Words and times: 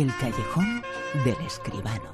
El 0.00 0.10
callejón 0.16 0.82
del 1.26 1.36
escribano. 1.46 2.10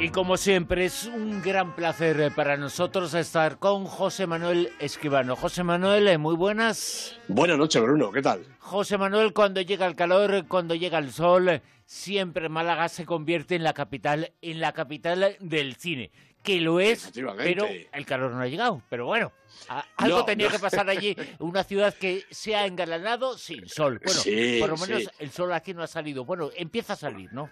Y 0.00 0.08
como 0.08 0.38
siempre, 0.38 0.86
es 0.86 1.04
un 1.04 1.42
gran 1.42 1.76
placer 1.76 2.32
para 2.34 2.56
nosotros 2.56 3.12
estar 3.12 3.58
con 3.58 3.84
José 3.84 4.26
Manuel 4.26 4.70
Escribano. 4.78 5.36
José 5.36 5.62
Manuel, 5.62 6.08
eh, 6.08 6.16
muy 6.16 6.34
buenas. 6.34 7.20
Buenas 7.28 7.58
noches, 7.58 7.82
Bruno, 7.82 8.12
¿qué 8.12 8.22
tal? 8.22 8.46
José 8.60 8.96
Manuel, 8.96 9.34
cuando 9.34 9.60
llega 9.60 9.84
el 9.84 9.94
calor, 9.94 10.46
cuando 10.48 10.74
llega 10.74 10.96
el 10.96 11.12
sol, 11.12 11.60
siempre 11.84 12.48
Málaga 12.48 12.88
se 12.88 13.04
convierte 13.04 13.56
en 13.56 13.62
la 13.62 13.74
capital, 13.74 14.32
en 14.40 14.58
la 14.58 14.72
capital 14.72 15.36
del 15.38 15.76
cine. 15.76 16.12
Que 16.44 16.60
lo 16.60 16.78
es, 16.78 17.10
pero 17.38 17.66
el 17.66 18.06
calor 18.06 18.30
no 18.30 18.40
ha 18.40 18.46
llegado. 18.46 18.82
Pero 18.88 19.06
bueno, 19.06 19.32
algo 19.96 20.24
tenía 20.24 20.48
que 20.48 20.58
pasar 20.58 20.88
allí, 20.88 21.16
una 21.40 21.64
ciudad 21.64 21.94
que 21.94 22.24
se 22.30 22.54
ha 22.54 22.66
engalanado 22.66 23.36
sin 23.38 23.66
sol. 23.68 24.00
Bueno, 24.04 24.60
por 24.60 24.68
lo 24.68 24.86
menos 24.86 25.10
el 25.18 25.30
sol 25.30 25.52
aquí 25.52 25.74
no 25.74 25.82
ha 25.82 25.86
salido. 25.86 26.24
Bueno, 26.24 26.50
empieza 26.54 26.92
a 26.92 26.96
salir, 26.96 27.32
¿no? 27.32 27.50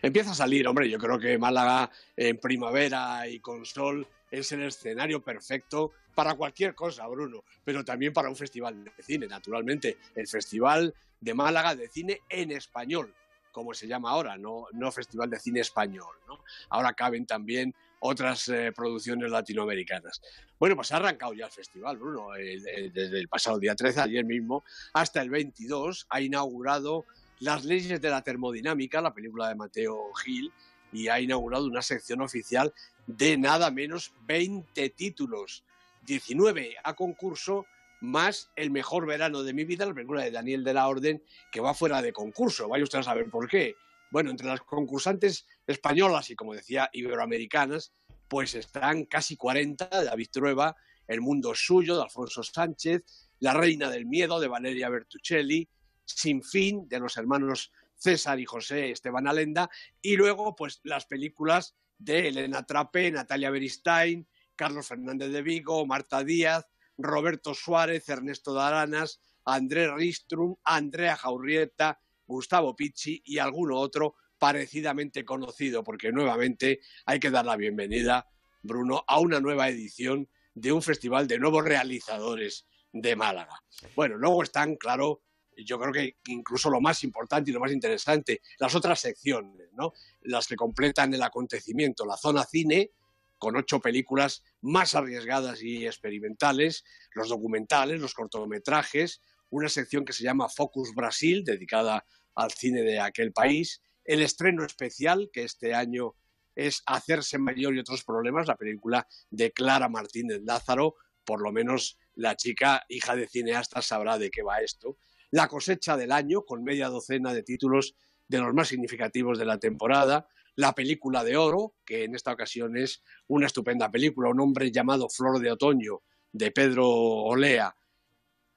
Empieza 0.00 0.30
a 0.30 0.34
salir, 0.34 0.66
hombre, 0.68 0.88
yo 0.88 0.98
creo 0.98 1.18
que 1.18 1.38
Málaga 1.38 1.90
en 2.16 2.38
primavera 2.38 3.26
y 3.26 3.40
con 3.40 3.66
sol 3.66 4.06
es 4.30 4.52
el 4.52 4.62
escenario 4.62 5.22
perfecto 5.22 5.92
para 6.14 6.34
cualquier 6.34 6.74
cosa, 6.74 7.06
Bruno, 7.06 7.44
pero 7.64 7.84
también 7.84 8.12
para 8.12 8.28
un 8.28 8.36
festival 8.36 8.84
de 8.84 9.02
cine, 9.02 9.26
naturalmente. 9.26 9.98
El 10.14 10.26
Festival 10.26 10.94
de 11.20 11.34
Málaga 11.34 11.74
de 11.74 11.88
Cine 11.88 12.20
en 12.28 12.50
Español, 12.52 13.14
como 13.52 13.74
se 13.74 13.86
llama 13.86 14.10
ahora, 14.10 14.36
no, 14.36 14.66
no 14.72 14.92
Festival 14.92 15.30
de 15.30 15.38
Cine 15.38 15.60
Español. 15.60 16.16
¿no? 16.26 16.44
Ahora 16.68 16.92
caben 16.92 17.26
también 17.26 17.74
otras 18.00 18.48
eh, 18.48 18.72
producciones 18.74 19.30
latinoamericanas. 19.30 20.20
Bueno, 20.58 20.76
pues 20.76 20.92
ha 20.92 20.96
arrancado 20.96 21.32
ya 21.32 21.46
el 21.46 21.52
festival, 21.52 21.96
Bruno, 21.96 22.28
desde 22.32 23.18
el 23.18 23.28
pasado 23.28 23.58
día 23.58 23.74
13, 23.74 24.00
ayer 24.00 24.24
mismo, 24.24 24.64
hasta 24.92 25.22
el 25.22 25.30
22, 25.30 26.06
ha 26.10 26.20
inaugurado 26.20 27.06
las 27.38 27.64
leyes 27.64 28.00
de 28.00 28.10
la 28.10 28.22
termodinámica, 28.22 29.00
la 29.00 29.14
película 29.14 29.48
de 29.48 29.54
Mateo 29.54 30.12
Gil, 30.14 30.52
y 30.92 31.08
ha 31.08 31.20
inaugurado 31.20 31.66
una 31.66 31.82
sección 31.82 32.20
oficial 32.20 32.72
de 33.06 33.38
nada 33.38 33.70
menos 33.70 34.12
20 34.26 34.90
títulos, 34.90 35.64
19 36.06 36.76
a 36.82 36.94
concurso, 36.94 37.66
más 38.00 38.50
El 38.56 38.70
mejor 38.70 39.06
verano 39.06 39.42
de 39.42 39.52
mi 39.52 39.64
vida, 39.64 39.84
la 39.84 39.92
película 39.92 40.22
de 40.22 40.30
Daniel 40.30 40.64
de 40.64 40.72
la 40.72 40.88
Orden, 40.88 41.22
que 41.52 41.60
va 41.60 41.74
fuera 41.74 42.00
de 42.00 42.14
concurso. 42.14 42.66
Vaya 42.66 42.84
usted 42.84 43.00
a 43.00 43.02
saber 43.02 43.28
por 43.28 43.46
qué. 43.46 43.76
Bueno, 44.10 44.30
entre 44.30 44.48
las 44.48 44.60
concursantes 44.62 45.46
españolas 45.66 46.30
y, 46.30 46.34
como 46.34 46.54
decía, 46.54 46.90
iberoamericanas, 46.92 47.92
pues 48.28 48.54
están 48.54 49.04
casi 49.04 49.36
40 49.36 49.86
de 49.86 50.04
David 50.04 50.28
Trueba, 50.30 50.76
El 51.06 51.20
mundo 51.20 51.54
suyo 51.54 51.96
de 51.96 52.02
Alfonso 52.02 52.42
Sánchez, 52.42 53.02
La 53.38 53.54
reina 53.54 53.90
del 53.90 54.06
miedo 54.06 54.40
de 54.40 54.48
Valeria 54.48 54.88
Bertuccelli, 54.88 55.68
sin 56.04 56.42
fin 56.42 56.88
de 56.88 57.00
los 57.00 57.16
hermanos 57.16 57.72
César 57.96 58.40
y 58.40 58.46
José 58.46 58.90
Esteban 58.90 59.26
Alenda, 59.26 59.70
y 60.00 60.16
luego 60.16 60.56
pues 60.56 60.80
las 60.84 61.06
películas 61.06 61.76
de 61.98 62.28
Elena 62.28 62.64
Trape, 62.64 63.10
Natalia 63.10 63.50
Beristain, 63.50 64.26
Carlos 64.56 64.88
Fernández 64.88 65.30
de 65.30 65.42
Vigo, 65.42 65.86
Marta 65.86 66.24
Díaz, 66.24 66.66
Roberto 66.98 67.54
Suárez, 67.54 68.08
Ernesto 68.08 68.54
Daranas, 68.54 69.20
Andrés 69.44 69.90
Ristrum, 69.94 70.56
Andrea 70.64 71.16
Jaurrieta, 71.16 72.00
Gustavo 72.30 72.74
Picci 72.76 73.22
y 73.24 73.38
alguno 73.38 73.76
otro 73.76 74.14
parecidamente 74.38 75.24
conocido, 75.24 75.84
porque 75.84 76.12
nuevamente 76.12 76.80
hay 77.04 77.20
que 77.20 77.30
dar 77.30 77.44
la 77.44 77.56
bienvenida, 77.56 78.26
Bruno, 78.62 79.04
a 79.06 79.20
una 79.20 79.40
nueva 79.40 79.68
edición 79.68 80.28
de 80.54 80.72
un 80.72 80.80
festival 80.80 81.26
de 81.26 81.38
nuevos 81.38 81.64
realizadores 81.64 82.66
de 82.92 83.16
Málaga. 83.16 83.62
Bueno, 83.94 84.16
luego 84.16 84.42
están, 84.42 84.76
claro, 84.76 85.22
yo 85.56 85.78
creo 85.78 85.92
que 85.92 86.16
incluso 86.28 86.70
lo 86.70 86.80
más 86.80 87.04
importante 87.04 87.50
y 87.50 87.54
lo 87.54 87.60
más 87.60 87.72
interesante, 87.72 88.40
las 88.58 88.74
otras 88.74 89.00
secciones, 89.00 89.68
¿no? 89.72 89.92
Las 90.22 90.46
que 90.46 90.56
completan 90.56 91.12
el 91.12 91.22
acontecimiento, 91.22 92.06
la 92.06 92.16
zona 92.16 92.44
cine, 92.44 92.92
con 93.38 93.56
ocho 93.56 93.80
películas 93.80 94.44
más 94.60 94.94
arriesgadas 94.94 95.62
y 95.62 95.86
experimentales, 95.86 96.84
los 97.14 97.28
documentales, 97.28 98.00
los 98.00 98.14
cortometrajes, 98.14 99.22
una 99.50 99.68
sección 99.68 100.04
que 100.04 100.12
se 100.12 100.24
llama 100.24 100.48
Focus 100.48 100.94
Brasil, 100.94 101.42
dedicada 101.44 102.04
al 102.34 102.52
cine 102.52 102.82
de 102.82 103.00
aquel 103.00 103.32
país, 103.32 103.82
el 104.04 104.22
estreno 104.22 104.64
especial, 104.64 105.30
que 105.32 105.44
este 105.44 105.74
año 105.74 106.14
es 106.54 106.82
Hacerse 106.86 107.38
Mayor 107.38 107.74
y 107.74 107.80
otros 107.80 108.04
problemas, 108.04 108.46
la 108.46 108.56
película 108.56 109.06
de 109.30 109.52
Clara 109.52 109.88
Martínez 109.88 110.40
Lázaro, 110.42 110.96
por 111.24 111.42
lo 111.42 111.52
menos 111.52 111.98
la 112.14 112.36
chica 112.36 112.84
hija 112.88 113.14
de 113.14 113.28
cineasta 113.28 113.82
sabrá 113.82 114.18
de 114.18 114.30
qué 114.30 114.42
va 114.42 114.60
esto, 114.60 114.98
la 115.30 115.48
cosecha 115.48 115.96
del 115.96 116.12
año, 116.12 116.42
con 116.42 116.64
media 116.64 116.88
docena 116.88 117.32
de 117.32 117.42
títulos 117.42 117.94
de 118.26 118.38
los 118.38 118.52
más 118.52 118.68
significativos 118.68 119.38
de 119.38 119.44
la 119.44 119.58
temporada, 119.58 120.26
la 120.56 120.74
película 120.74 121.24
de 121.24 121.36
oro, 121.36 121.74
que 121.84 122.04
en 122.04 122.14
esta 122.14 122.32
ocasión 122.32 122.76
es 122.76 123.02
una 123.28 123.46
estupenda 123.46 123.90
película, 123.90 124.30
un 124.30 124.40
hombre 124.40 124.70
llamado 124.70 125.08
Flor 125.08 125.38
de 125.38 125.52
Otoño, 125.52 126.02
de 126.32 126.50
Pedro 126.50 126.88
Olea. 126.88 127.74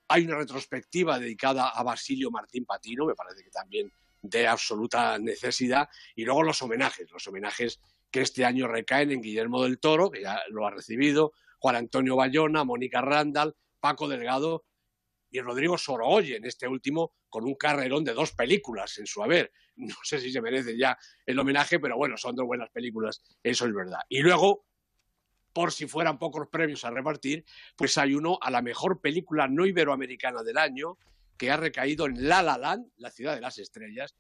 Hay 0.08 0.25
una 0.25 0.38
retrospectiva 0.38 1.19
dedicada 1.19 1.69
a 1.69 1.84
Basilio 1.84 2.30
Martín 2.31 2.66
Patino, 2.66 3.06
me 3.06 3.16
parece 3.16 3.44
que 3.44 3.50
también 3.50 3.91
de 4.22 4.47
absoluta 4.47 5.18
necesidad, 5.19 5.90
y 6.16 6.24
luego 6.24 6.44
los 6.44 6.62
homenajes, 6.62 7.09
los 7.12 7.28
homenajes 7.28 7.80
que 8.09 8.22
este 8.22 8.46
año 8.46 8.68
recaen 8.68 9.12
en 9.12 9.22
Guillermo 9.22 9.63
del 9.63 9.80
Toro, 9.80 10.12
que 10.12 10.22
ya 10.22 10.42
lo 10.50 10.66
ha 10.66 10.72
recibido, 10.72 11.34
Juan 11.59 11.75
Antonio 11.75 12.16
Bayona, 12.16 12.63
Mónica 12.63 13.02
Randall, 13.02 13.56
Paco 13.80 14.08
Delgado 14.08 14.66
y 15.31 15.42
Rodrigo 15.42 15.78
Sorogoyen, 15.78 16.46
este 16.46 16.68
último 16.68 17.13
con 17.28 17.46
un 17.46 17.56
carrerón 17.56 18.03
de 18.03 18.13
dos 18.13 18.34
películas 18.34 18.97
en 19.00 19.08
su 19.08 19.24
haber. 19.24 19.52
No 19.75 19.96
sé 20.03 20.19
si 20.19 20.31
se 20.31 20.40
merece 20.40 20.78
ya 20.78 20.96
el 21.25 21.40
homenaje, 21.40 21.80
pero 21.80 21.97
bueno, 21.97 22.16
son 22.16 22.36
dos 22.36 22.46
buenas 22.46 22.69
películas, 22.69 23.24
eso 23.42 23.66
es 23.66 23.74
verdad. 23.74 24.02
Y 24.08 24.19
luego, 24.19 24.68
por 25.53 25.72
si 25.72 25.88
fueran 25.88 26.18
pocos 26.18 26.47
premios 26.52 26.84
a 26.84 26.90
repartir, 26.90 27.46
pues 27.75 27.97
hay 27.97 28.16
uno 28.16 28.38
a 28.41 28.50
la 28.52 28.62
mejor 28.62 29.00
película 29.00 29.47
no 29.47 29.66
iberoamericana 29.66 30.44
del 30.44 30.58
año, 30.58 30.97
que 31.38 31.52
ha 31.52 31.58
recaído 31.58 32.06
en 32.08 32.28
La 32.28 32.41
La 32.41 32.58
Land, 32.58 32.91
La 32.97 33.12
ciudad 33.12 33.36
de 33.36 33.41
las 33.41 33.58
estrellas, 33.59 34.16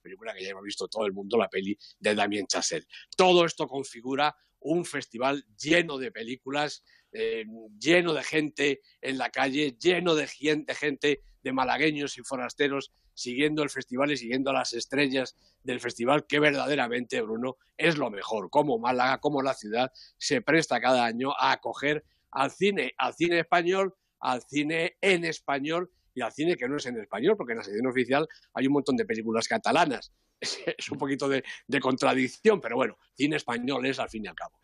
película 0.00 0.34
que 0.34 0.42
ya 0.42 0.50
hemos 0.50 0.64
visto 0.64 0.88
todo 0.88 1.06
el 1.06 1.12
mundo, 1.12 1.36
la 1.36 1.48
peli 1.48 1.76
de 1.98 2.14
Damien 2.14 2.46
Chazelle. 2.46 2.86
Todo 3.16 3.44
esto 3.44 3.66
configura 3.66 4.34
un 4.60 4.84
festival 4.84 5.44
lleno 5.58 5.98
de 5.98 6.10
películas, 6.10 6.82
eh, 7.12 7.44
lleno 7.78 8.12
de 8.12 8.22
gente 8.22 8.80
en 9.00 9.18
la 9.18 9.30
calle, 9.30 9.76
lleno 9.78 10.14
de 10.14 10.26
gente, 10.26 10.74
gente, 10.74 11.20
de 11.42 11.52
malagueños 11.52 12.18
y 12.18 12.22
forasteros 12.22 12.92
siguiendo 13.20 13.62
el 13.62 13.70
festival 13.70 14.10
y 14.10 14.16
siguiendo 14.16 14.52
las 14.52 14.72
estrellas 14.72 15.36
del 15.62 15.80
festival, 15.80 16.26
que 16.26 16.40
verdaderamente, 16.40 17.20
Bruno, 17.20 17.58
es 17.76 17.98
lo 17.98 18.10
mejor. 18.10 18.48
Como 18.48 18.78
Málaga, 18.78 19.18
como 19.18 19.42
la 19.42 19.54
ciudad, 19.54 19.92
se 20.16 20.40
presta 20.40 20.80
cada 20.80 21.04
año 21.04 21.32
a 21.38 21.52
acoger 21.52 22.04
al 22.30 22.50
cine, 22.50 22.94
al 22.96 23.14
cine 23.14 23.40
español, 23.40 23.94
al 24.20 24.42
cine 24.42 24.96
en 25.02 25.24
español 25.24 25.90
y 26.14 26.22
al 26.22 26.32
cine 26.32 26.56
que 26.56 26.68
no 26.68 26.76
es 26.76 26.86
en 26.86 26.98
español, 26.98 27.36
porque 27.36 27.52
en 27.52 27.58
la 27.58 27.64
sección 27.64 27.86
oficial 27.86 28.26
hay 28.54 28.66
un 28.66 28.72
montón 28.72 28.96
de 28.96 29.04
películas 29.04 29.46
catalanas. 29.46 30.12
Es, 30.40 30.90
un 30.90 30.96
poquito 30.96 31.28
de, 31.28 31.42
contradicción, 31.82 32.62
pero 32.62 32.74
bueno, 32.74 32.96
cine 33.14 33.36
español 33.36 33.84
es 33.84 33.98
al 33.98 34.08
fin 34.08 34.24
y 34.24 34.28
al 34.28 34.34
cabo 34.34 34.58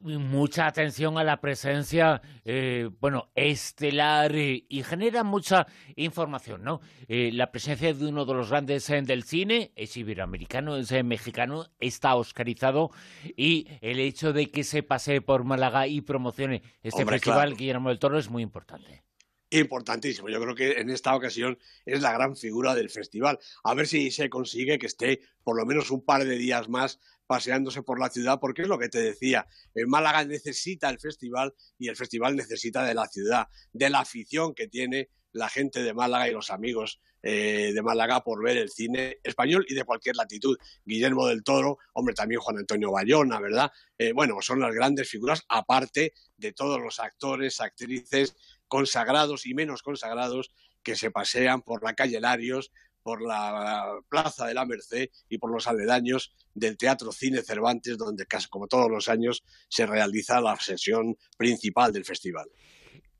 mucha 0.00 0.66
atención 0.66 1.18
a 1.18 1.24
la 1.24 1.40
presencia, 1.40 2.22
eh, 2.44 2.90
bueno, 3.00 3.28
estelar 3.34 4.34
y 4.34 4.82
genera 4.82 5.24
mucha 5.24 5.66
información, 5.96 6.64
¿no? 6.64 6.80
Eh, 7.08 7.30
la 7.32 7.50
presencia 7.50 7.92
de 7.92 8.06
uno 8.06 8.24
de 8.24 8.34
los 8.34 8.50
grandes 8.50 8.88
eh, 8.90 9.02
del 9.02 9.24
cine 9.24 9.72
es 9.76 9.96
iberoamericano, 9.96 10.76
es 10.76 10.92
mexicano, 11.04 11.66
está 11.78 12.14
oscarizado 12.14 12.90
y 13.36 13.68
el 13.80 14.00
hecho 14.00 14.32
de 14.32 14.50
que 14.50 14.64
se 14.64 14.82
pase 14.82 15.20
por 15.20 15.44
Málaga 15.44 15.86
y 15.86 16.00
promocione 16.00 16.62
este 16.82 17.04
festival 17.04 17.56
Guillermo 17.56 17.88
del 17.88 17.98
Toro 17.98 18.18
es 18.18 18.30
muy 18.30 18.42
importante 18.42 19.09
importantísimo. 19.50 20.28
Yo 20.28 20.40
creo 20.40 20.54
que 20.54 20.80
en 20.80 20.90
esta 20.90 21.14
ocasión 21.14 21.58
es 21.84 22.00
la 22.00 22.12
gran 22.12 22.36
figura 22.36 22.74
del 22.74 22.90
festival. 22.90 23.38
A 23.64 23.74
ver 23.74 23.86
si 23.86 24.10
se 24.10 24.30
consigue 24.30 24.78
que 24.78 24.86
esté 24.86 25.20
por 25.42 25.56
lo 25.56 25.66
menos 25.66 25.90
un 25.90 26.04
par 26.04 26.24
de 26.24 26.36
días 26.36 26.68
más 26.68 27.00
paseándose 27.26 27.82
por 27.82 28.00
la 28.00 28.10
ciudad, 28.10 28.40
porque 28.40 28.62
es 28.62 28.68
lo 28.68 28.78
que 28.78 28.88
te 28.88 29.00
decía, 29.00 29.46
Málaga 29.86 30.24
necesita 30.24 30.90
el 30.90 30.98
festival 30.98 31.54
y 31.78 31.86
el 31.86 31.94
festival 31.94 32.34
necesita 32.34 32.84
de 32.84 32.94
la 32.94 33.06
ciudad, 33.06 33.46
de 33.72 33.88
la 33.88 34.00
afición 34.00 34.52
que 34.52 34.66
tiene 34.66 35.10
la 35.32 35.48
gente 35.48 35.82
de 35.84 35.94
Málaga 35.94 36.28
y 36.28 36.32
los 36.32 36.50
amigos 36.50 37.00
eh, 37.22 37.70
de 37.72 37.82
Málaga 37.82 38.24
por 38.24 38.42
ver 38.42 38.56
el 38.56 38.70
cine 38.70 39.18
español 39.22 39.64
y 39.68 39.74
de 39.74 39.84
cualquier 39.84 40.16
latitud. 40.16 40.58
Guillermo 40.84 41.26
del 41.28 41.44
Toro, 41.44 41.78
hombre, 41.92 42.14
también 42.14 42.40
Juan 42.40 42.58
Antonio 42.58 42.90
Bayona, 42.90 43.38
¿verdad? 43.38 43.70
Eh, 43.96 44.12
bueno, 44.12 44.38
son 44.40 44.58
las 44.58 44.74
grandes 44.74 45.08
figuras, 45.08 45.44
aparte 45.48 46.14
de 46.36 46.52
todos 46.52 46.80
los 46.80 46.98
actores, 46.98 47.60
actrices 47.60 48.34
consagrados 48.70 49.46
y 49.46 49.52
menos 49.52 49.82
consagrados 49.82 50.52
que 50.82 50.96
se 50.96 51.10
pasean 51.10 51.60
por 51.60 51.82
la 51.82 51.94
calle 51.94 52.20
Larios, 52.20 52.70
por 53.02 53.20
la 53.20 53.98
Plaza 54.08 54.46
de 54.46 54.54
la 54.54 54.64
Merced 54.64 55.10
y 55.28 55.38
por 55.38 55.50
los 55.50 55.66
aledaños 55.66 56.32
del 56.54 56.78
Teatro 56.78 57.12
Cine 57.12 57.42
Cervantes, 57.42 57.98
donde 57.98 58.26
casi 58.26 58.48
como 58.48 58.68
todos 58.68 58.90
los 58.90 59.08
años 59.08 59.42
se 59.68 59.86
realiza 59.86 60.40
la 60.40 60.56
sesión 60.56 61.16
principal 61.36 61.92
del 61.92 62.04
festival. 62.04 62.48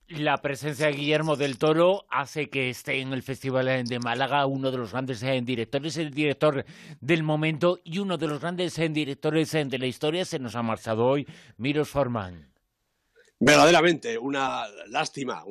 la 0.08 0.38
presencia 0.38 0.86
de 0.86 0.92
Guillermo 0.92 1.36
del 1.36 1.58
Toro 1.58 2.06
hace 2.10 2.48
que 2.48 2.70
esté 2.70 3.00
en 3.00 3.12
el 3.12 3.22
Festival 3.22 3.84
de 3.84 3.98
Málaga 3.98 4.46
uno 4.46 4.70
de 4.70 4.78
los 4.78 4.92
grandes 4.92 5.22
eh, 5.22 5.40
directores, 5.42 5.96
el 5.96 6.12
director 6.12 6.64
del 7.00 7.22
momento 7.22 7.80
y 7.84 7.98
uno 7.98 8.16
de 8.18 8.28
los 8.28 8.40
grandes 8.40 8.78
eh, 8.78 8.88
directores 8.88 9.52
de 9.52 9.78
la 9.78 9.86
historia. 9.86 10.24
Se 10.24 10.38
nos 10.38 10.54
ha 10.54 10.62
marchado 10.62 11.06
hoy 11.06 11.26
Miros 11.56 11.88
Forman. 11.88 12.50
Verdaderamente, 13.42 14.18
una 14.18 14.68
lástima, 14.88 15.42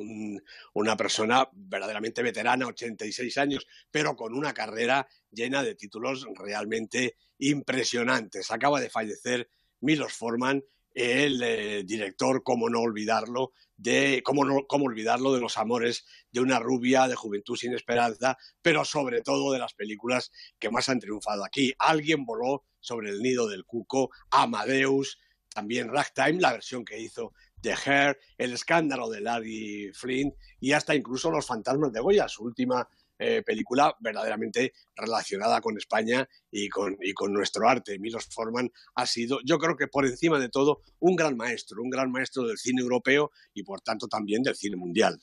una 0.74 0.96
persona 0.96 1.48
verdaderamente 1.52 2.22
veterana, 2.22 2.68
86 2.68 3.36
años, 3.38 3.66
pero 3.90 4.14
con 4.14 4.32
una 4.32 4.54
carrera 4.54 5.08
llena 5.32 5.64
de 5.64 5.74
títulos 5.74 6.24
realmente 6.36 7.16
impresionantes. 7.38 8.52
Acaba 8.52 8.80
de 8.80 8.90
fallecer 8.90 9.50
Milos 9.80 10.12
Forman, 10.12 10.62
el 10.94 11.42
eh, 11.42 11.82
director, 11.84 12.44
cómo 12.44 12.70
no 12.70 12.78
olvidarlo, 12.78 13.54
de 13.76 14.22
cómo, 14.24 14.68
cómo 14.68 14.84
olvidarlo 14.84 15.32
de 15.32 15.40
los 15.40 15.58
amores 15.58 16.04
de 16.30 16.40
una 16.40 16.60
rubia 16.60 17.08
de 17.08 17.16
juventud 17.16 17.56
sin 17.56 17.74
esperanza, 17.74 18.38
pero 18.62 18.84
sobre 18.84 19.20
todo 19.22 19.52
de 19.52 19.58
las 19.58 19.74
películas 19.74 20.30
que 20.60 20.70
más 20.70 20.88
han 20.88 21.00
triunfado 21.00 21.44
aquí. 21.44 21.72
Alguien 21.76 22.24
voló 22.24 22.64
sobre 22.78 23.10
el 23.10 23.20
nido 23.20 23.48
del 23.48 23.64
cuco, 23.64 24.10
Amadeus, 24.30 25.18
también 25.52 25.88
Ragtime, 25.88 26.40
la 26.40 26.52
versión 26.52 26.84
que 26.84 27.00
hizo 27.00 27.32
The 27.60 27.74
Hair, 27.84 28.18
El 28.38 28.52
escándalo 28.52 29.08
de 29.08 29.20
Larry 29.20 29.90
Flynn 29.94 30.34
y 30.60 30.72
hasta 30.72 30.94
incluso 30.94 31.30
Los 31.30 31.46
fantasmas 31.46 31.92
de 31.92 32.00
Goya, 32.00 32.28
su 32.28 32.44
última 32.44 32.88
eh, 33.22 33.42
película 33.42 33.94
verdaderamente 34.00 34.72
relacionada 34.96 35.60
con 35.60 35.76
España 35.76 36.26
y 36.50 36.70
con, 36.70 36.96
y 37.02 37.12
con 37.12 37.34
nuestro 37.34 37.68
arte. 37.68 37.98
Milos 37.98 38.26
Forman 38.30 38.72
ha 38.94 39.04
sido, 39.04 39.40
yo 39.44 39.58
creo 39.58 39.76
que 39.76 39.88
por 39.88 40.06
encima 40.06 40.38
de 40.38 40.48
todo, 40.48 40.80
un 41.00 41.16
gran 41.16 41.36
maestro, 41.36 41.82
un 41.82 41.90
gran 41.90 42.10
maestro 42.10 42.44
del 42.44 42.56
cine 42.56 42.80
europeo 42.80 43.30
y 43.52 43.62
por 43.62 43.82
tanto 43.82 44.08
también 44.08 44.42
del 44.42 44.56
cine 44.56 44.76
mundial. 44.76 45.20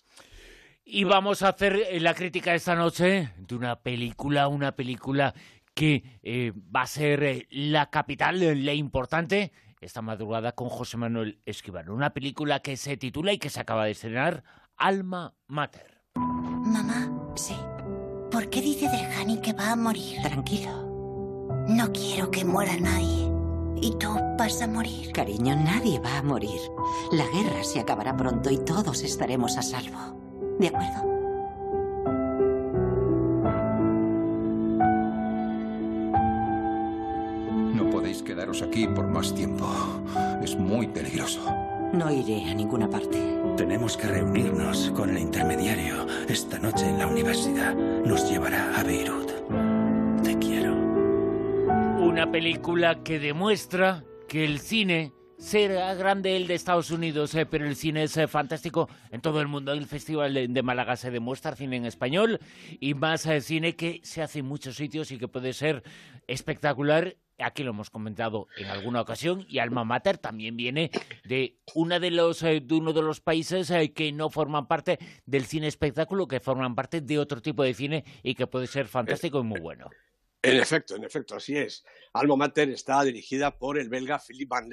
Y 0.86 1.06
vamos 1.06 1.42
a 1.42 1.50
hacer 1.50 1.76
eh, 1.90 2.00
la 2.00 2.14
crítica 2.14 2.54
esta 2.54 2.76
noche 2.76 3.32
de 3.36 3.56
una 3.56 3.82
película, 3.82 4.48
una 4.48 4.76
película 4.76 5.34
que 5.74 6.20
eh, 6.22 6.54
va 6.56 6.84
a 6.84 6.88
ser 6.88 7.48
la 7.50 7.90
capital, 7.90 8.64
la 8.64 8.74
importante, 8.74 9.52
esta 9.82 10.02
madrugada 10.02 10.54
con 10.54 10.70
José 10.70 10.98
Manuel 10.98 11.42
Esquivano. 11.46 11.94
Una 11.94 12.14
película 12.14 12.62
que 12.62 12.78
se 12.78 12.98
titula 12.98 13.34
y 13.34 13.38
que 13.38 13.50
se 13.50 13.60
acaba 13.60 13.86
de 13.86 13.92
estrenar, 13.92 14.44
Alma 14.76 15.36
Mater. 15.48 16.02
Mamá, 16.16 17.32
sí. 17.36 17.56
¿Por 18.32 18.50
qué 18.50 18.62
dice 18.62 18.88
Drejani 18.88 19.42
que 19.42 19.54
va 19.54 19.72
a 19.72 19.76
morir? 19.76 20.22
Tranquilo. 20.22 20.88
No 21.68 21.92
quiero 21.92 22.30
que 22.32 22.46
muera 22.46 22.78
nadie. 22.78 23.32
¿Y 23.82 23.96
tú 23.98 24.10
vas 24.38 24.62
a 24.62 24.68
morir? 24.68 25.12
Cariño, 25.12 25.56
nadie 25.56 26.00
va 26.00 26.18
a 26.18 26.24
morir. 26.24 26.60
La 27.12 27.26
guerra 27.28 27.64
se 27.64 27.80
acabará 27.80 28.16
pronto 28.18 28.50
y 28.50 28.58
todos 28.58 29.04
estaremos 29.04 29.58
a 29.58 29.62
salvo. 29.62 30.58
¿De 30.60 30.68
acuerdo? 30.68 31.17
Aquí 38.78 38.88
por 38.88 39.08
más 39.08 39.34
tiempo. 39.34 39.66
Es 40.44 40.56
muy 40.56 40.88
peligroso. 40.88 41.42
No 41.94 42.12
iré 42.12 42.44
a 42.50 42.54
ninguna 42.54 42.88
parte. 42.88 43.18
Tenemos 43.56 43.98
que 43.98 44.08
reunirnos 44.08 44.92
con 44.96 45.10
el 45.10 45.18
intermediario 45.18 46.06
esta 46.28 46.60
noche 46.60 46.88
en 46.88 47.00
la 47.00 47.08
universidad. 47.08 47.74
Nos 47.76 48.30
llevará 48.30 48.78
a 48.78 48.84
Beirut. 48.84 49.32
Te 50.24 50.38
quiero. 50.38 50.76
Una 50.76 52.30
película 52.32 53.02
que 53.04 53.20
demuestra 53.20 54.04
que 54.28 54.46
el 54.46 54.60
cine 54.60 55.12
será 55.38 55.94
grande 55.94 56.36
el 56.36 56.48
de 56.48 56.56
Estados 56.56 56.92
Unidos, 56.92 57.34
eh, 57.36 57.46
pero 57.46 57.66
el 57.66 57.76
cine 57.76 58.04
es 58.04 58.18
eh, 58.18 58.28
fantástico 58.28 58.90
en 59.12 59.22
todo 59.22 59.42
el 59.42 59.48
mundo. 59.48 59.72
El 59.72 59.86
Festival 59.86 60.54
de, 60.54 60.64
Málaga 60.64 60.96
se 60.96 61.12
demuestra 61.12 61.56
cine 61.56 61.78
en 61.78 61.86
español 61.86 62.40
y 62.80 62.94
más 62.94 63.26
eh, 63.26 63.42
cine 63.42 63.76
que 63.76 64.02
se 64.04 64.22
hace 64.22 64.40
en 64.40 64.46
muchos 64.46 64.76
sitios 64.76 65.12
y 65.12 65.18
que 65.18 65.28
puede 65.28 65.54
ser 65.54 65.84
espectacular 66.28 67.16
aquí 67.40 67.62
lo 67.62 67.70
hemos 67.70 67.92
comentado 67.92 68.48
en 68.58 68.66
alguna 68.66 69.00
ocasión, 69.00 69.46
y 69.48 69.60
Alma 69.60 69.84
Mater 69.84 70.18
también 70.18 70.58
viene 70.58 70.90
de, 71.24 71.60
una 71.76 72.00
de, 72.00 72.10
los, 72.10 72.40
de 72.40 72.66
uno 72.72 72.94
de 72.94 73.04
los 73.04 73.22
países 73.22 73.72
que 73.94 74.12
no 74.12 74.32
forman 74.32 74.68
parte 74.68 74.98
del 75.28 75.46
cine 75.46 75.68
espectáculo, 75.68 76.28
que 76.28 76.40
forman 76.40 76.74
parte 76.74 77.00
de 77.00 77.20
otro 77.20 77.40
tipo 77.40 77.62
de 77.62 77.76
cine 77.76 78.06
y 78.24 78.34
que 78.34 78.48
puede 78.48 78.66
ser 78.66 78.88
fantástico 78.88 79.42
y 79.42 79.44
muy 79.44 79.60
bueno. 79.60 79.88
En 80.42 80.58
efecto, 80.58 80.96
en 80.96 81.04
efecto, 81.04 81.36
así 81.36 81.56
es. 81.56 81.84
Alma 82.14 82.38
Mater 82.38 82.70
está 82.70 83.04
dirigida 83.04 83.56
por 83.56 83.78
el 83.78 83.90
belga 83.90 84.18
Philippe 84.18 84.50
Van 84.50 84.70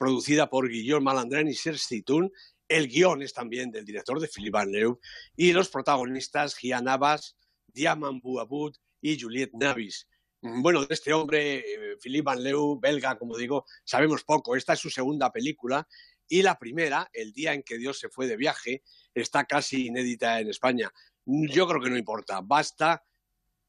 producida 0.00 0.48
por 0.48 0.66
Guillaume 0.66 1.04
Malandrán 1.04 1.46
y 1.46 1.52
Serge 1.52 2.02
Tun. 2.02 2.32
El 2.66 2.88
guion 2.88 3.20
es 3.20 3.34
también 3.34 3.70
del 3.70 3.84
director 3.84 4.18
de 4.18 4.28
Philippe 4.28 4.56
Van 4.56 4.72
Leu 4.72 4.98
y 5.36 5.52
los 5.52 5.68
protagonistas 5.68 6.54
Gian 6.56 6.88
Abbas, 6.88 7.36
Diaman 7.66 8.18
Bouaboud 8.20 8.74
y 9.02 9.20
Juliette 9.20 9.52
Navis. 9.52 10.08
Bueno, 10.40 10.86
de 10.86 10.94
este 10.94 11.12
hombre, 11.12 11.58
eh, 11.58 11.96
Philippe 12.00 12.24
Van 12.24 12.42
Leu, 12.42 12.80
belga, 12.80 13.18
como 13.18 13.36
digo, 13.36 13.66
sabemos 13.84 14.24
poco. 14.24 14.56
Esta 14.56 14.72
es 14.72 14.78
su 14.78 14.88
segunda 14.88 15.30
película 15.30 15.86
y 16.26 16.40
la 16.40 16.58
primera, 16.58 17.10
El 17.12 17.34
día 17.34 17.52
en 17.52 17.62
que 17.62 17.76
Dios 17.76 17.98
se 17.98 18.08
fue 18.08 18.26
de 18.26 18.38
viaje, 18.38 18.82
está 19.12 19.44
casi 19.44 19.88
inédita 19.88 20.40
en 20.40 20.48
España. 20.48 20.90
Yo 21.26 21.68
creo 21.68 21.82
que 21.82 21.90
no 21.90 21.98
importa, 21.98 22.40
basta 22.42 23.04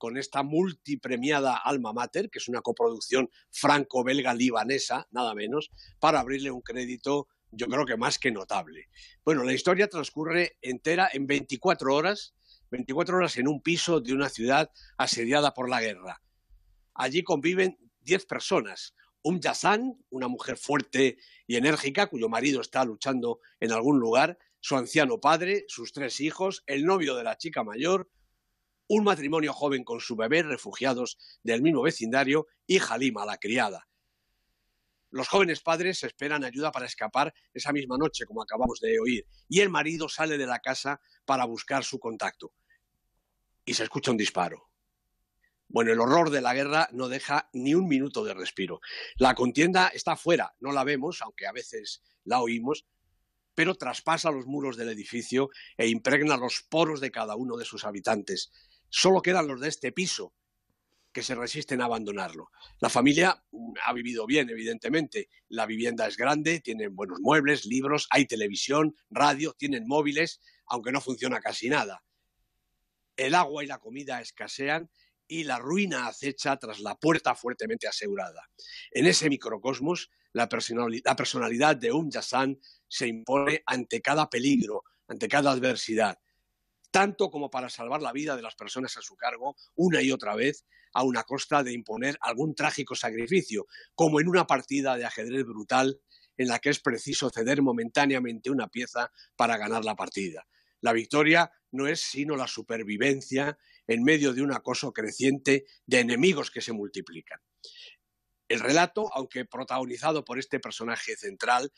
con 0.02 0.18
esta 0.18 0.42
multipremiada 0.42 1.56
Alma 1.56 1.94
Mater, 1.94 2.32
que 2.32 2.40
es 2.40 2.48
una 2.48 2.62
coproducción 2.62 3.30
franco-belga-libanesa, 3.52 5.08
nada 5.12 5.36
menos, 5.36 5.70
para 6.00 6.20
abrirle 6.20 6.50
un 6.50 6.62
crédito, 6.62 7.28
yo 7.52 7.68
creo 7.68 7.86
que 7.86 7.98
más 7.98 8.18
que 8.18 8.32
notable. 8.32 8.90
Bueno, 9.24 9.44
la 9.44 9.54
historia 9.54 9.88
transcurre 9.88 10.58
entera 10.64 11.08
en 11.14 11.28
24 11.28 11.94
horas, 11.94 12.34
24 12.72 13.18
horas 13.18 13.38
en 13.38 13.48
un 13.48 13.62
piso 13.62 14.02
de 14.02 14.14
una 14.14 14.30
ciudad 14.30 14.72
asediada 14.98 15.54
por 15.54 15.70
la 15.70 15.82
guerra. 15.82 16.24
Allí 16.96 17.22
conviven 17.22 17.78
10 18.00 18.26
personas. 18.26 18.96
Um 19.22 19.40
Yazan, 19.40 20.04
una 20.10 20.28
mujer 20.28 20.58
fuerte 20.58 21.20
y 21.46 21.58
enérgica 21.58 22.08
cuyo 22.08 22.28
marido 22.28 22.60
está 22.62 22.84
luchando 22.86 23.40
en 23.60 23.72
algún 23.72 24.00
lugar, 24.00 24.40
su 24.62 24.76
anciano 24.76 25.20
padre, 25.20 25.64
sus 25.68 25.94
tres 25.94 26.20
hijos, 26.22 26.64
el 26.66 26.86
novio 26.86 27.16
de 27.16 27.24
la 27.24 27.38
chica 27.38 27.64
mayor, 27.64 28.10
un 28.94 29.06
matrimonio 29.06 29.54
joven 29.54 29.86
con 29.86 30.02
su 30.02 30.18
bebé, 30.18 30.44
refugiados 30.44 31.18
del 31.44 31.62
mismo 31.62 31.82
vecindario, 31.82 32.48
y 32.68 32.78
Halima, 32.80 33.26
la 33.26 33.38
criada. 33.38 33.88
Los 35.12 35.30
jóvenes 35.30 35.62
padres 35.62 36.04
esperan 36.04 36.44
ayuda 36.44 36.74
para 36.74 36.88
escapar 36.88 37.34
esa 37.54 37.72
misma 37.72 37.98
noche, 37.98 38.26
como 38.26 38.42
acabamos 38.42 38.82
de 38.82 39.00
oír, 39.00 39.26
y 39.48 39.62
el 39.62 39.70
marido 39.70 40.10
sale 40.10 40.38
de 40.38 40.46
la 40.46 40.60
casa 40.60 41.00
para 41.24 41.46
buscar 41.46 41.86
su 41.86 42.00
contacto. 42.00 42.54
Y 43.64 43.76
se 43.76 43.84
escucha 43.84 44.12
un 44.12 44.18
disparo. 44.18 44.70
Bueno, 45.70 45.94
el 45.94 46.02
horror 46.02 46.30
de 46.30 46.42
la 46.42 46.54
guerra 46.54 46.90
no 46.92 47.08
deja 47.08 47.50
ni 47.54 47.74
un 47.76 47.88
minuto 47.88 48.26
de 48.26 48.34
respiro. 48.34 48.82
La 49.16 49.36
contienda 49.36 49.88
está 49.88 50.18
fuera, 50.18 50.54
no 50.60 50.74
la 50.74 50.84
vemos, 50.84 51.22
aunque 51.22 51.48
a 51.48 51.54
veces 51.54 52.04
la 52.26 52.42
oímos, 52.42 52.86
pero 53.56 53.76
traspasa 53.76 54.32
los 54.32 54.48
muros 54.48 54.76
del 54.76 54.90
edificio 54.90 55.50
e 55.78 55.88
impregna 55.88 56.36
los 56.36 56.64
poros 56.70 57.00
de 57.00 57.12
cada 57.12 57.36
uno 57.38 57.56
de 57.56 57.64
sus 57.66 57.86
habitantes. 57.86 58.52
Solo 58.92 59.22
quedan 59.22 59.48
los 59.48 59.62
de 59.62 59.70
este 59.70 59.94
piso, 59.94 60.34
que 61.14 61.24
se 61.24 61.34
resisten 61.34 61.82
a 61.82 61.86
abandonarlo. 61.86 62.52
La 62.80 62.90
familia 62.90 63.42
mm, 63.52 63.74
ha 63.86 63.94
vivido 63.94 64.26
bien, 64.26 64.50
evidentemente. 64.50 65.30
La 65.48 65.66
vivienda 65.66 66.08
es 66.08 66.18
grande, 66.18 66.60
tienen 66.60 66.94
buenos 66.94 67.20
muebles, 67.22 67.66
libros, 67.66 68.08
hay 68.10 68.26
televisión, 68.26 68.94
radio, 69.10 69.54
tienen 69.54 69.88
móviles, 69.88 70.42
aunque 70.66 70.92
no 70.92 71.00
funciona 71.00 71.40
casi 71.40 71.70
nada. 71.70 72.04
El 73.16 73.34
agua 73.34 73.64
y 73.64 73.68
la 73.68 73.80
comida 73.80 74.20
escasean 74.20 74.90
y 75.26 75.46
la 75.46 75.58
ruina 75.58 76.08
acecha 76.08 76.58
tras 76.58 76.82
la 76.82 77.00
puerta 77.00 77.34
fuertemente 77.34 77.88
asegurada. 77.88 78.50
En 78.92 79.08
ese 79.08 79.30
microcosmos, 79.30 80.12
la, 80.34 80.50
personalidad 80.50 81.78
de 81.78 81.94
Um 81.94 82.10
Yassan 82.10 82.60
se 82.90 83.08
impone 83.08 83.64
ante 83.66 84.02
cada 84.02 84.30
peligro, 84.30 84.84
ante 85.08 85.30
cada 85.30 85.52
adversidad 85.52 86.20
tanto 86.92 87.32
como 87.32 87.50
para 87.50 87.70
salvar 87.70 88.02
la 88.02 88.12
vida 88.12 88.36
de 88.36 88.42
las 88.42 88.56
personas 88.56 88.98
a 88.98 89.02
su 89.02 89.16
cargo 89.16 89.56
una 89.76 90.02
y 90.02 90.12
otra 90.12 90.36
vez, 90.36 90.66
a 90.94 91.04
una 91.04 91.24
costa 91.24 91.64
de 91.64 91.74
imponer 91.74 92.18
algún 92.22 92.54
trágico 92.54 92.96
sacrificio, 92.96 93.66
como 93.96 94.20
en 94.20 94.28
una 94.28 94.46
partida 94.46 94.98
de 94.98 95.06
ajedrez 95.06 95.46
brutal 95.46 96.00
en 96.38 96.48
la 96.48 96.60
que 96.60 96.70
es 96.70 96.80
preciso 96.80 97.30
ceder 97.30 97.62
momentáneamente 97.62 98.50
una 98.50 98.68
pieza 98.68 99.12
para 99.36 99.58
ganar 99.58 99.86
la 99.86 99.96
partida. 99.96 100.48
La 100.82 100.94
victoria 100.94 101.52
no 101.72 101.88
es 101.88 102.02
sino 102.02 102.36
la 102.36 102.48
supervivencia 102.48 103.58
en 103.88 104.04
medio 104.04 104.34
de 104.34 104.42
un 104.42 104.52
acoso 104.52 104.92
creciente 104.92 105.66
de 105.86 106.00
enemigos 106.00 106.52
que 106.52 106.62
se 106.62 106.74
multiplican. 106.74 107.40
El 108.48 108.60
relato, 108.60 109.10
aunque 109.14 109.46
protagonizado 109.46 110.26
por 110.26 110.40
este 110.40 110.60
personaje 110.60 111.16
central, 111.16 111.72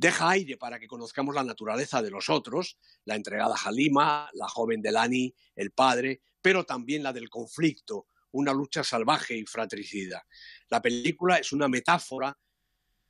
deja 0.00 0.30
aire 0.30 0.56
para 0.56 0.80
que 0.80 0.86
conozcamos 0.86 1.34
la 1.34 1.44
naturaleza 1.44 2.00
de 2.00 2.10
los 2.10 2.30
otros, 2.30 2.78
la 3.04 3.16
entregada 3.16 3.54
Halima, 3.54 4.30
la 4.32 4.48
joven 4.48 4.80
Delani, 4.80 5.34
el 5.54 5.72
padre, 5.72 6.22
pero 6.40 6.64
también 6.64 7.02
la 7.02 7.12
del 7.12 7.28
conflicto, 7.28 8.06
una 8.30 8.54
lucha 8.54 8.82
salvaje 8.82 9.36
y 9.36 9.44
fratricida. 9.44 10.26
La 10.70 10.80
película 10.80 11.36
es 11.36 11.52
una 11.52 11.68
metáfora 11.68 12.38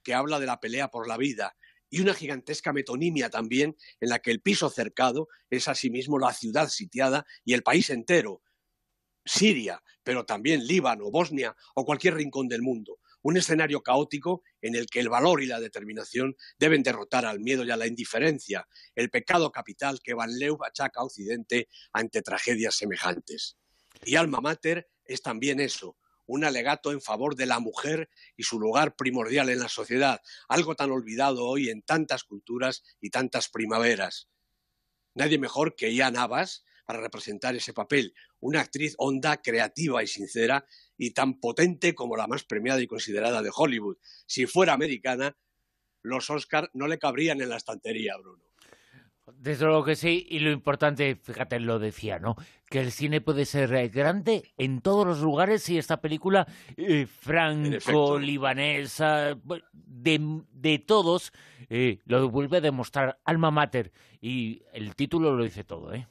que 0.02 0.14
habla 0.14 0.40
de 0.40 0.47
la 0.47 0.59
pelea 0.59 0.90
por 0.90 1.06
la 1.06 1.16
vida 1.16 1.56
y 1.90 2.00
una 2.00 2.12
gigantesca 2.12 2.73
metonimia 2.73 3.30
también 3.30 3.76
en 4.00 4.09
la 4.09 4.18
que 4.18 4.32
el 4.32 4.40
piso 4.40 4.68
cercado 4.68 5.28
es 5.49 5.68
asimismo 5.68 6.18
la 6.18 6.32
ciudad 6.32 6.68
sitiada 6.68 7.25
y 7.44 7.54
el 7.54 7.62
país 7.62 7.88
entero, 7.90 8.42
Siria, 9.25 9.80
pero 10.02 10.26
también 10.26 10.66
Líbano, 10.66 11.09
Bosnia 11.12 11.54
o 11.76 11.85
cualquier 11.85 12.14
rincón 12.14 12.49
del 12.49 12.62
mundo. 12.62 12.99
Un 13.22 13.36
escenario 13.36 13.82
caótico 13.82 14.42
en 14.62 14.74
el 14.74 14.86
que 14.86 15.00
el 15.00 15.08
valor 15.08 15.42
y 15.42 15.46
la 15.46 15.60
determinación 15.60 16.36
deben 16.58 16.82
derrotar 16.82 17.26
al 17.26 17.40
miedo 17.40 17.64
y 17.64 17.70
a 17.70 17.76
la 17.76 17.86
indiferencia, 17.86 18.66
el 18.94 19.10
pecado 19.10 19.52
capital 19.52 20.00
que 20.02 20.14
Van 20.14 20.38
Leu 20.38 20.58
achaca 20.64 21.00
a 21.00 21.04
Occidente 21.04 21.68
ante 21.92 22.22
tragedias 22.22 22.74
semejantes. 22.76 23.56
Y 24.04 24.16
Alma 24.16 24.40
Mater 24.40 24.88
es 25.04 25.22
también 25.22 25.60
eso, 25.60 25.96
un 26.26 26.44
alegato 26.44 26.92
en 26.92 27.00
favor 27.00 27.34
de 27.34 27.46
la 27.46 27.58
mujer 27.58 28.08
y 28.36 28.44
su 28.44 28.60
lugar 28.60 28.94
primordial 28.94 29.48
en 29.48 29.58
la 29.58 29.68
sociedad, 29.68 30.20
algo 30.48 30.76
tan 30.76 30.92
olvidado 30.92 31.44
hoy 31.44 31.70
en 31.70 31.82
tantas 31.82 32.22
culturas 32.22 32.84
y 33.00 33.10
tantas 33.10 33.48
primaveras. 33.48 34.28
Nadie 35.14 35.38
mejor 35.38 35.74
que 35.74 35.92
Ian 35.92 36.16
Abbas 36.16 36.64
para 36.90 37.02
representar 37.02 37.54
ese 37.54 37.73
papel, 37.73 38.12
una 38.40 38.62
actriz 38.62 38.97
honda, 38.99 39.40
creativa 39.40 40.02
y 40.02 40.09
sincera, 40.09 40.66
y 40.99 41.12
tan 41.12 41.38
potente 41.38 41.94
como 41.94 42.16
la 42.16 42.26
más 42.26 42.42
premiada 42.42 42.82
y 42.82 42.88
considerada 42.88 43.42
de 43.42 43.50
Hollywood. 43.54 43.99
Si 44.26 44.47
fuera 44.47 44.73
americana, 44.73 45.37
los 46.02 46.28
Oscars 46.30 46.68
no 46.73 46.88
le 46.88 46.99
cabrían 46.99 47.40
en 47.40 47.50
la 47.50 47.59
estantería, 47.59 48.16
Bruno. 48.16 48.42
Desde 49.37 49.66
luego 49.66 49.85
que 49.85 49.94
sí, 49.94 50.26
y 50.28 50.40
lo 50.40 50.50
importante, 50.50 51.14
fíjate, 51.14 51.61
lo 51.61 51.78
decía, 51.78 52.18
¿no? 52.18 52.35
Que 52.68 52.80
el 52.80 52.90
cine 52.90 53.20
puede 53.20 53.44
ser 53.44 53.73
eh, 53.73 53.88
grande 53.88 54.52
en 54.59 54.80
todos 54.80 55.06
los 55.06 55.20
lugares 55.20 55.68
y 55.68 55.78
esta 55.78 56.00
película 56.00 56.49
eh, 56.76 57.06
franco-libanesa, 57.06 59.38
de, 59.73 60.42
de, 60.50 60.78
todos, 60.80 61.32
eh, 61.68 62.00
lo 62.06 62.28
vuelve 62.30 62.56
a 62.56 62.61
demostrar 62.61 63.20
Alma 63.25 63.52
Mater, 63.52 63.92
y 64.20 64.64
el 64.73 64.97
título 64.97 65.37
lo 65.37 65.44
dice 65.44 65.62
todo, 65.62 65.94
¿eh? 65.94 66.09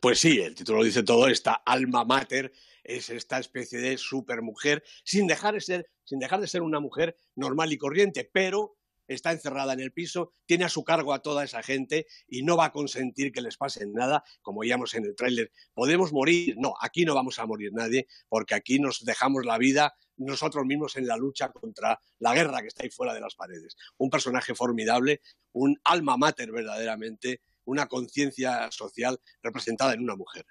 Pues 0.00 0.20
sí, 0.20 0.40
el 0.40 0.54
título 0.54 0.84
dice 0.84 1.02
todo, 1.02 1.28
esta 1.28 1.54
alma 1.54 2.04
mater 2.04 2.52
es 2.84 3.10
esta 3.10 3.38
especie 3.38 3.80
de 3.80 3.98
supermujer, 3.98 4.84
sin 5.04 5.26
dejar 5.26 5.54
de 5.54 5.60
ser, 5.60 5.90
sin 6.04 6.18
dejar 6.20 6.40
de 6.40 6.46
ser 6.46 6.62
una 6.62 6.80
mujer 6.80 7.16
normal 7.34 7.72
y 7.72 7.78
corriente, 7.78 8.28
pero 8.32 8.76
está 9.08 9.32
encerrada 9.32 9.72
en 9.72 9.80
el 9.80 9.92
piso, 9.92 10.32
tiene 10.46 10.64
a 10.64 10.68
su 10.68 10.84
cargo 10.84 11.12
a 11.12 11.20
toda 11.20 11.42
esa 11.42 11.62
gente 11.62 12.06
y 12.28 12.42
no 12.42 12.56
va 12.56 12.66
a 12.66 12.72
consentir 12.72 13.32
que 13.32 13.40
les 13.40 13.56
pase 13.56 13.86
nada, 13.86 14.22
como 14.42 14.60
veíamos 14.60 14.94
en 14.94 15.04
el 15.06 15.16
tráiler. 15.16 15.50
¿Podemos 15.74 16.12
morir? 16.12 16.56
No, 16.58 16.74
aquí 16.80 17.04
no 17.04 17.14
vamos 17.14 17.38
a 17.38 17.46
morir 17.46 17.72
nadie, 17.72 18.06
porque 18.28 18.54
aquí 18.54 18.78
nos 18.78 19.04
dejamos 19.04 19.44
la 19.44 19.58
vida 19.58 19.94
nosotros 20.16 20.64
mismos 20.66 20.96
en 20.96 21.06
la 21.06 21.16
lucha 21.16 21.50
contra 21.50 22.00
la 22.18 22.34
guerra 22.34 22.60
que 22.60 22.68
está 22.68 22.82
ahí 22.82 22.90
fuera 22.90 23.14
de 23.14 23.20
las 23.20 23.34
paredes. 23.34 23.76
Un 23.96 24.10
personaje 24.10 24.54
formidable, 24.54 25.22
un 25.52 25.80
alma 25.84 26.16
mater 26.16 26.52
verdaderamente, 26.52 27.40
una 27.68 27.86
conciencia 27.86 28.70
social 28.70 29.20
representada 29.42 29.92
en 29.92 30.02
una 30.02 30.16
mujer. 30.16 30.46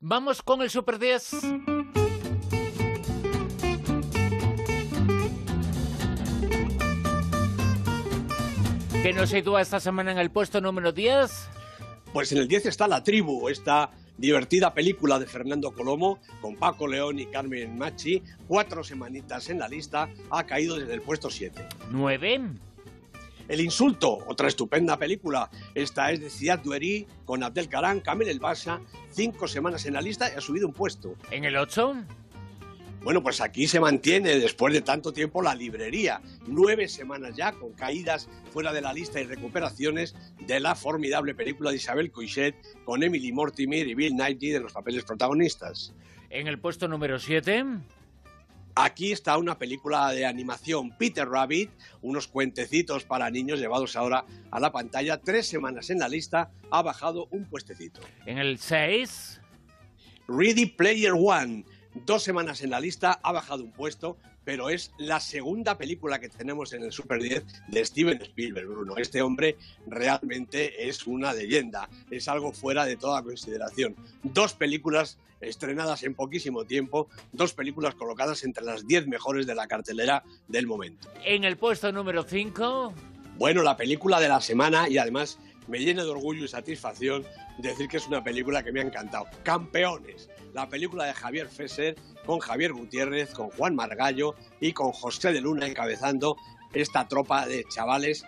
Vamos 0.00 0.42
con 0.42 0.62
el 0.62 0.70
Super 0.70 0.98
10. 0.98 1.30
¿Qué 9.02 9.12
nos 9.14 9.30
sitúa 9.30 9.62
esta 9.62 9.80
semana 9.80 10.12
en 10.12 10.18
el 10.18 10.30
puesto 10.30 10.60
número 10.60 10.92
10? 10.92 11.30
Pues 12.12 12.32
en 12.32 12.38
el 12.38 12.48
10 12.48 12.66
está 12.66 12.88
La 12.88 13.02
Tribu, 13.04 13.48
esta 13.48 13.90
divertida 14.18 14.74
película 14.74 15.18
de 15.18 15.26
Fernando 15.26 15.72
Colomo 15.72 16.18
con 16.42 16.56
Paco 16.56 16.86
León 16.86 17.18
y 17.18 17.26
Carmen 17.26 17.78
Machi, 17.78 18.22
cuatro 18.46 18.82
semanitas 18.82 19.48
en 19.48 19.60
la 19.60 19.68
lista, 19.68 20.10
ha 20.30 20.44
caído 20.44 20.76
desde 20.76 20.94
el 20.94 21.00
puesto 21.00 21.30
7. 21.30 21.66
¿Nueve? 21.90 22.40
El 23.50 23.60
insulto, 23.60 24.18
otra 24.28 24.46
estupenda 24.46 24.96
película. 24.96 25.50
Esta 25.74 26.12
es 26.12 26.20
de 26.20 26.30
Ciudad 26.30 26.60
Duerí 26.60 27.08
con 27.24 27.42
Abdel 27.42 27.68
Karam, 27.68 27.98
Kamel 27.98 28.28
El 28.28 28.38
Basa, 28.38 28.80
cinco 29.10 29.48
semanas 29.48 29.84
en 29.86 29.94
la 29.94 30.00
lista 30.00 30.30
y 30.32 30.36
ha 30.36 30.40
subido 30.40 30.68
un 30.68 30.72
puesto. 30.72 31.16
¿En 31.32 31.44
el 31.44 31.56
8? 31.56 31.96
Bueno, 33.02 33.24
pues 33.24 33.40
aquí 33.40 33.66
se 33.66 33.80
mantiene 33.80 34.38
después 34.38 34.72
de 34.72 34.82
tanto 34.82 35.12
tiempo 35.12 35.42
la 35.42 35.56
librería. 35.56 36.20
Nueve 36.46 36.86
semanas 36.86 37.34
ya 37.34 37.50
con 37.50 37.72
caídas 37.72 38.28
fuera 38.52 38.72
de 38.72 38.82
la 38.82 38.92
lista 38.92 39.20
y 39.20 39.24
recuperaciones 39.24 40.14
de 40.46 40.60
la 40.60 40.76
formidable 40.76 41.34
película 41.34 41.70
de 41.70 41.76
Isabel 41.76 42.12
Coixet 42.12 42.54
con 42.84 43.02
Emily 43.02 43.32
Mortimer 43.32 43.88
y 43.88 43.96
Bill 43.96 44.14
Nighy 44.14 44.50
de 44.50 44.60
los 44.60 44.72
papeles 44.72 45.02
protagonistas. 45.02 45.92
En 46.28 46.46
el 46.46 46.60
puesto 46.60 46.86
número 46.86 47.18
7. 47.18 47.64
Aquí 48.82 49.12
está 49.12 49.36
una 49.36 49.58
película 49.58 50.10
de 50.10 50.24
animación, 50.24 50.96
Peter 50.96 51.28
Rabbit, 51.28 51.70
unos 52.00 52.28
cuentecitos 52.28 53.04
para 53.04 53.30
niños 53.30 53.60
llevados 53.60 53.94
ahora 53.94 54.24
a 54.50 54.58
la 54.58 54.72
pantalla. 54.72 55.20
Tres 55.20 55.46
semanas 55.46 55.90
en 55.90 55.98
la 55.98 56.08
lista, 56.08 56.50
ha 56.70 56.80
bajado 56.80 57.28
un 57.30 57.44
puestecito. 57.44 58.00
En 58.24 58.38
el 58.38 58.58
6. 58.58 59.42
Ready 60.28 60.64
Player 60.64 61.12
One, 61.12 61.66
dos 62.06 62.22
semanas 62.22 62.62
en 62.62 62.70
la 62.70 62.80
lista, 62.80 63.20
ha 63.22 63.32
bajado 63.32 63.64
un 63.64 63.72
puesto, 63.72 64.16
pero 64.44 64.70
es 64.70 64.92
la 64.98 65.20
segunda 65.20 65.76
película 65.76 66.18
que 66.18 66.28
tenemos 66.28 66.72
en 66.72 66.82
el 66.82 66.92
Super 66.92 67.20
10 67.20 67.44
de 67.68 67.84
Steven 67.84 68.20
Spielberg, 68.22 68.66
Bruno. 68.66 68.96
Este 68.96 69.22
hombre 69.22 69.56
realmente 69.86 70.88
es 70.88 71.06
una 71.06 71.32
leyenda, 71.32 71.88
es 72.10 72.28
algo 72.28 72.52
fuera 72.52 72.84
de 72.84 72.96
toda 72.96 73.22
consideración. 73.22 73.94
Dos 74.22 74.54
películas 74.54 75.18
estrenadas 75.40 76.02
en 76.02 76.14
poquísimo 76.14 76.64
tiempo, 76.64 77.08
dos 77.32 77.54
películas 77.54 77.94
colocadas 77.94 78.44
entre 78.44 78.64
las 78.64 78.86
10 78.86 79.06
mejores 79.06 79.46
de 79.46 79.54
la 79.54 79.66
cartelera 79.66 80.22
del 80.48 80.66
momento. 80.66 81.08
En 81.24 81.44
el 81.44 81.56
puesto 81.56 81.90
número 81.92 82.22
5. 82.22 82.92
Bueno, 83.38 83.62
la 83.62 83.76
película 83.76 84.20
de 84.20 84.28
la 84.28 84.40
semana 84.42 84.88
y 84.88 84.98
además 84.98 85.38
me 85.68 85.78
llena 85.78 86.04
de 86.04 86.10
orgullo 86.10 86.44
y 86.44 86.48
satisfacción 86.48 87.24
decir 87.58 87.88
que 87.88 87.98
es 87.98 88.06
una 88.06 88.22
película 88.22 88.62
que 88.62 88.72
me 88.72 88.80
ha 88.80 88.84
encantado. 88.84 89.26
Campeones, 89.42 90.28
la 90.52 90.68
película 90.68 91.04
de 91.06 91.14
Javier 91.14 91.48
Fesser 91.48 91.96
con 92.26 92.38
Javier 92.40 92.72
Gutiérrez, 92.72 93.32
con 93.32 93.50
Juan 93.50 93.74
Margallo 93.74 94.34
y 94.60 94.72
con 94.72 94.92
José 94.92 95.32
de 95.32 95.40
Luna 95.40 95.66
encabezando 95.66 96.36
esta 96.72 97.08
tropa 97.08 97.46
de 97.46 97.64
chavales 97.72 98.24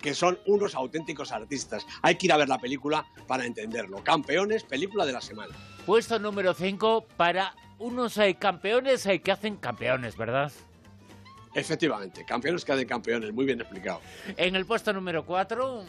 que 0.00 0.14
son 0.14 0.38
unos 0.46 0.74
auténticos 0.74 1.32
artistas. 1.32 1.84
Hay 2.02 2.16
que 2.16 2.26
ir 2.26 2.32
a 2.32 2.36
ver 2.36 2.48
la 2.48 2.58
película 2.58 3.04
para 3.26 3.44
entenderlo. 3.44 4.02
Campeones, 4.04 4.64
película 4.64 5.04
de 5.04 5.12
la 5.12 5.20
semana. 5.20 5.54
Puesto 5.86 6.18
número 6.18 6.54
5 6.54 7.06
para 7.16 7.54
unos 7.78 8.16
eh, 8.18 8.36
campeones 8.38 9.04
eh, 9.06 9.20
que 9.20 9.32
hacen 9.32 9.56
campeones, 9.56 10.16
¿verdad? 10.16 10.52
Efectivamente, 11.54 12.24
campeones 12.24 12.64
que 12.64 12.72
hacen 12.72 12.86
campeones, 12.86 13.32
muy 13.32 13.44
bien 13.44 13.60
explicado. 13.60 14.00
En 14.36 14.54
el 14.54 14.66
puesto 14.66 14.92
número 14.92 15.24
4... 15.24 15.84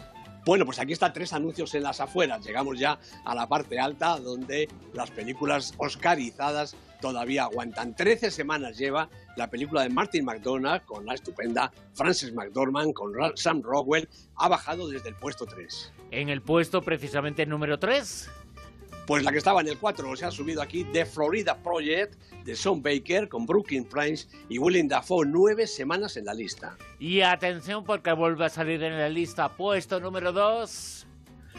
Bueno, 0.49 0.65
pues 0.65 0.79
aquí 0.79 0.93
están 0.93 1.13
tres 1.13 1.31
anuncios 1.33 1.75
en 1.75 1.83
las 1.83 1.99
afueras. 1.99 2.43
Llegamos 2.43 2.79
ya 2.79 2.97
a 3.23 3.35
la 3.35 3.47
parte 3.47 3.79
alta 3.79 4.17
donde 4.17 4.67
las 4.95 5.11
películas 5.11 5.75
oscarizadas 5.77 6.75
todavía 6.99 7.43
aguantan. 7.43 7.95
Trece 7.95 8.31
semanas 8.31 8.75
lleva 8.75 9.11
la 9.35 9.47
película 9.51 9.83
de 9.83 9.89
Martin 9.89 10.25
McDonagh 10.25 10.85
con 10.85 11.05
la 11.05 11.13
estupenda 11.13 11.71
Frances 11.93 12.33
McDormand 12.33 12.93
con 12.93 13.13
Sam 13.35 13.61
Rockwell. 13.61 14.09
Ha 14.37 14.47
bajado 14.47 14.89
desde 14.89 15.09
el 15.09 15.15
puesto 15.17 15.45
3. 15.45 15.93
En 16.09 16.29
el 16.29 16.41
puesto 16.41 16.81
precisamente 16.81 17.45
número 17.45 17.77
3 17.77 18.31
pues 19.09 19.23
la 19.23 19.31
que 19.31 19.39
estaba 19.39 19.61
en 19.61 19.67
el 19.67 19.79
4 19.79 20.15
se 20.17 20.25
ha 20.25 20.29
subido 20.29 20.61
aquí 20.61 20.83
The 20.83 21.03
Florida 21.03 21.57
Project 21.57 22.13
de 22.45 22.55
Sean 22.55 22.83
Baker 22.83 23.27
con 23.27 23.47
Brooklyn 23.47 23.83
Prince 23.83 24.27
y 24.49 24.59
Willem 24.59 24.87
Dafoe, 24.87 25.25
nueve 25.25 25.65
semanas 25.65 26.15
en 26.15 26.25
la 26.25 26.35
lista. 26.35 26.77
Y 26.99 27.21
atención 27.21 27.83
porque 27.83 28.11
vuelve 28.11 28.45
a 28.45 28.49
salir 28.49 28.83
en 28.83 28.95
la 28.95 29.09
lista, 29.09 29.49
puesto 29.49 29.99
número 29.99 30.31
2. 30.31 31.07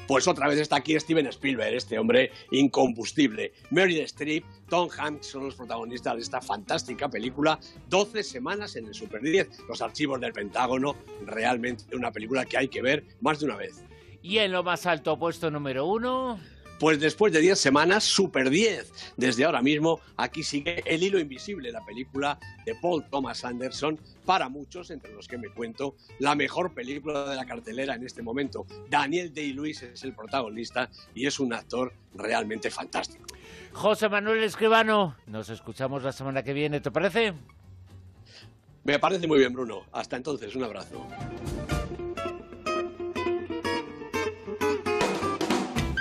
Pues 0.07 0.29
otra 0.29 0.47
vez 0.47 0.61
está 0.61 0.77
aquí 0.77 0.95
Steven 1.01 1.27
Spielberg, 1.27 1.75
este 1.75 1.99
hombre 1.99 2.31
incombustible. 2.53 3.53
Meryl 3.71 3.99
Streep, 4.03 4.45
Tom 4.69 4.89
Hanks 4.97 5.27
son 5.27 5.47
los 5.47 5.57
protagonistas 5.57 6.15
de 6.15 6.21
esta 6.21 6.41
fantástica 6.41 7.09
película. 7.09 7.59
12 7.89 8.23
semanas 8.23 8.77
en 8.77 8.87
el 8.87 8.95
Super 8.95 9.23
10. 9.23 9.65
Los 9.69 9.83
archivos 9.83 10.21
del 10.21 10.33
Pentágono, 10.33 10.95
realmente 11.27 11.97
una 11.97 12.13
película 12.13 12.45
que 12.45 12.59
hay 12.59 12.69
que 12.69 12.81
ver 12.81 13.05
más 13.21 13.41
de 13.41 13.47
una 13.47 13.57
vez. 13.57 13.83
Y 14.23 14.39
en 14.39 14.53
lo 14.53 14.63
más 14.63 14.87
alto, 14.87 15.19
puesto 15.19 15.51
número 15.51 15.87
1. 15.87 16.60
Pues 16.81 16.99
después 16.99 17.31
de 17.31 17.41
10 17.41 17.59
semanas, 17.59 18.05
Super 18.05 18.49
10. 18.49 19.15
Desde 19.19 19.45
ahora 19.45 19.61
mismo, 19.61 20.01
aquí 20.17 20.43
sigue 20.43 20.83
El 20.87 21.03
hilo 21.03 21.19
invisible, 21.19 21.71
la 21.71 21.85
película 21.85 22.39
de 22.65 22.75
Paul 22.75 23.05
Thomas 23.11 23.45
Anderson, 23.45 24.01
para 24.25 24.49
muchos, 24.49 24.91
entre 24.91 25.13
los 25.13 25.29
que 25.29 25.37
me 25.37 25.51
cuento, 25.51 25.95
la 26.21 26.35
mejor 26.35 26.73
película 26.73 27.29
de 27.29 27.37
la 27.37 27.45
cartelera 27.45 27.97
en 27.97 28.07
este 28.07 28.23
momento. 28.23 28.65
Daniel 28.89 29.31
Day-Lewis 29.35 29.83
es 29.83 30.05
el 30.05 30.15
protagonista 30.15 30.89
y 31.15 31.27
es 31.27 31.39
un 31.39 31.53
actor 31.53 31.93
realmente 32.15 32.71
fantástico. 32.71 33.27
José 33.75 34.09
Manuel 34.09 34.43
Escribano, 34.43 35.17
nos 35.27 35.51
escuchamos 35.51 36.03
la 36.03 36.13
semana 36.13 36.43
que 36.43 36.55
viene, 36.55 36.81
¿te 36.81 36.91
parece? 36.91 37.35
Me 38.85 38.99
parece 38.99 39.27
muy 39.27 39.39
bien, 39.39 39.53
Bruno. 39.53 39.83
Hasta 39.93 40.17
entonces, 40.17 40.57
un 40.57 40.65
abrazo. 40.65 41.07